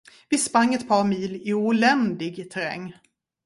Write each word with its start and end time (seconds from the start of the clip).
Vi 0.29 0.37
sprang 0.37 0.73
ett 0.73 0.87
par 0.87 1.03
mil 1.03 1.35
i 1.35 1.53
oländig 1.53 2.51
terräng. 2.51 2.93